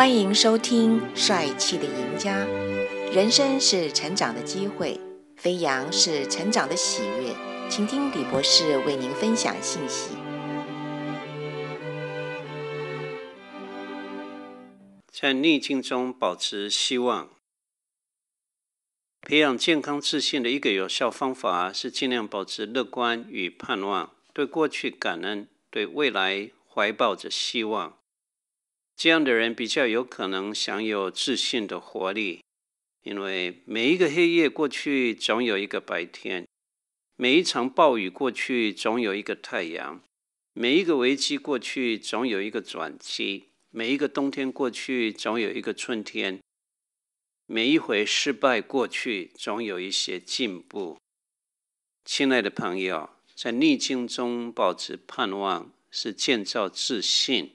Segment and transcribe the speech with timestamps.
[0.00, 2.46] 欢迎收听《帅气的赢家》。
[3.14, 4.98] 人生是成长的机会，
[5.36, 7.36] 飞扬是成长的喜悦。
[7.68, 10.12] 请听李博士为您分享信息。
[15.12, 17.28] 在逆境中保持希望，
[19.20, 27.99] 培养健康自信的一个有效方法是尽量保持乐观与盼望，对过去感恩，对未来怀抱着希望。
[29.00, 32.44] 这样的人比较有可能享有自信的活力，
[33.02, 36.44] 因为每一个黑夜过去，总有一个白天；
[37.16, 40.02] 每一场暴雨过去，总有一个太阳；
[40.52, 46.38] 每一个危机过去，总有一个转机；每一个冬天过去，总有一个春天；
[47.46, 50.98] 每一回失败过去，总有一些进步。
[52.04, 57.54] 亲爱的朋友，在逆境中保持盼望，是建造自信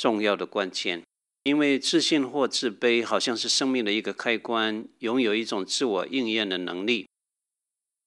[0.00, 1.02] 重要的关键，
[1.42, 7.06] 因为自信或自卑好像是生命的一个开关，拥有一种自我应验的能力。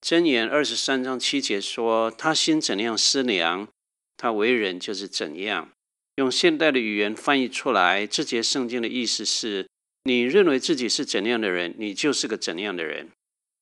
[0.02, 3.68] 箴言二十三章七节说：“他心怎样思量，
[4.16, 5.70] 他为人就是怎样。”
[6.18, 9.68] 用现代的语言翻译出来，这节圣经的意思是：
[10.02, 13.06] 你认为自己是怎样的人，你就是个怎样的人；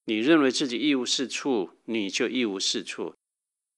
[0.07, 3.13] 你认为自己一无是处，你就一无是处；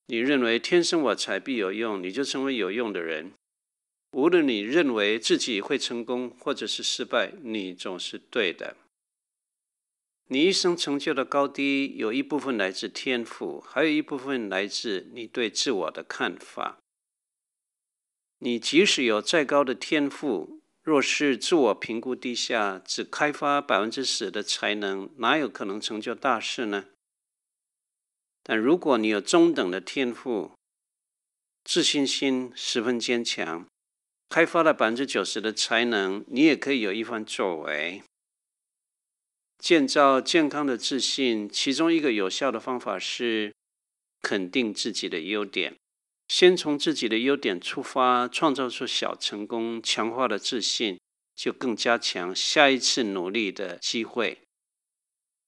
[0.06, 3.32] 你认为天生我材必有用，你就成为有用的人。
[4.14, 8.76] 无论你认为自己会成功或者是失败，你总是对的。
[10.28, 16.78] 你一生成就的高低，有一部分来自天赋，还有一部分来自你对自我的看法。
[18.38, 26.86] 你即使有再高的天赋，若是自我评估低下，只开发百分之十的才能，哪有可能成就大事呢？
[28.44, 30.52] 但如果你有中等的天赋，
[31.64, 33.66] 自信心十分坚强，
[34.28, 38.02] 开发了百分之九十的才能，你也可以有一番作为。
[39.58, 43.54] 建造健康的自信，其中一个有效的方法是
[44.20, 45.74] 肯定自己的优点。
[46.28, 50.98] 先从自己的优点出发，创造出小成功，强化了自信，
[51.36, 54.40] 就更加强下一次努力的机会，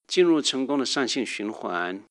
[0.07, 2.05] 进入成功的善性循环。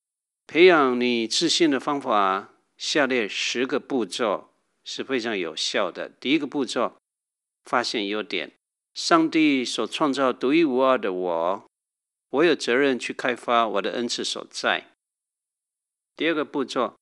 [0.46, 4.50] 培养你自信的方法，下列十个步骤。
[4.86, 6.08] 是非常有效的。
[6.08, 6.96] 第一个步骤，
[7.64, 8.52] 发现优点。
[8.94, 11.66] 上帝所创造独一无二的我，
[12.30, 14.94] 我有责任去开发我的恩赐所在。
[16.16, 16.94] 第二个步骤，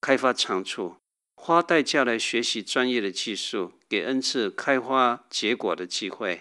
[0.00, 0.96] 开发长处，
[1.36, 6.40] 花代价来学习专业的技术，给恩赐开花结果的机会。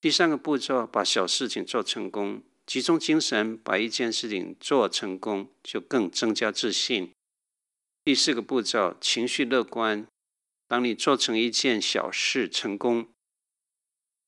[0.00, 7.12] 第三个步骤，把小事情做成功，集中精神把一件事情做成功，就更增加自信。
[8.04, 10.08] 第四个步骤，情绪乐观。
[10.66, 13.08] 当你做成一件小事成功，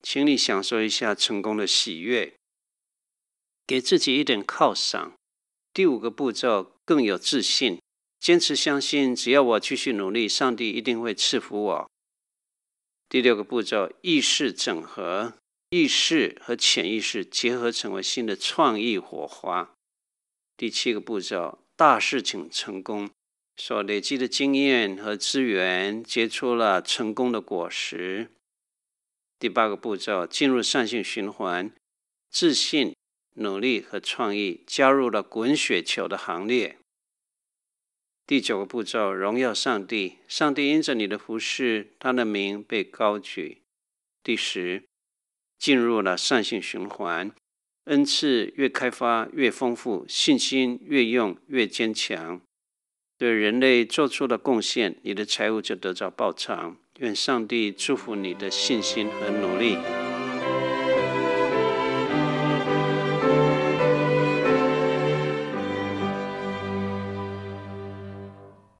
[0.01, 2.35] 请你享受一下成功的喜悦，
[3.67, 5.13] 给自己一点犒赏。
[5.73, 7.81] 第五个步骤更有自信，
[8.17, 11.91] 坚持相信，只要我继续努力，上帝一定会赐福我。
[13.09, 15.33] 第六个步骤意识整合，
[15.71, 19.73] 意识和潜意识结合成为新的创意火花。
[20.55, 23.09] 第七个步骤大事情成功。
[23.57, 28.29] 所累积的经验和资源结出了成功的果实。
[29.39, 31.71] 第八个步骤，进入善性循环，
[32.29, 32.95] 自信、
[33.35, 36.77] 努力和创意加入了滚雪球的行列。
[38.27, 43.61] 第九个步骤，荣耀上帝，上帝因着你的服事，他的名被高举。
[44.23, 44.83] 第十，
[45.59, 47.31] 进入了善性循环，
[47.83, 52.41] 恩赐越开发越丰富，信心越用越坚强。
[53.17, 56.75] 对人类做出了贡献，你的财物就得到报偿。
[56.99, 59.77] 愿上帝祝福你的信心和努力。